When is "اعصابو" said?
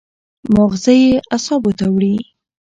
1.33-1.71